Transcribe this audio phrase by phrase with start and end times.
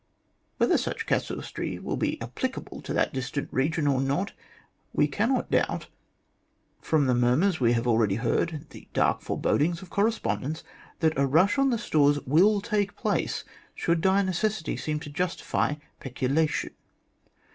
[0.57, 4.33] "Whether such casuistry will be applicable to that distant region or not,
[4.93, 5.89] we cannot doubt,
[6.81, 10.63] from the murmurs we have already heard and the dark forebodings of correspondents,
[11.01, 13.43] that a rush on the stores will take place,
[13.75, 16.73] should dire necessity seem to justify pecula tion.